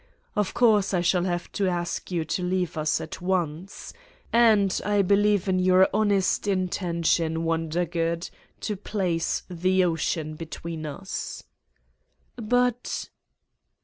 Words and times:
Of 0.35 0.55
course, 0.55 0.95
I 0.95 1.01
shall 1.01 1.25
have 1.25 1.51
to 1.51 1.67
ask 1.67 2.09
you 2.09 2.25
to 2.25 2.41
leave 2.41 2.75
us 2.75 2.99
at 2.99 3.21
once. 3.21 3.93
And 4.33 4.81
I 4.83 5.03
believe 5.03 5.47
in 5.47 5.59
your 5.59 5.87
honest 5.93 6.47
intention, 6.47 7.43
Wondergood, 7.43 8.27
to 8.61 8.75
place 8.75 9.43
the 9.47 9.83
ocean 9.83 10.33
between 10.33 10.87
us...." 10.87 11.43
"But 12.35 13.11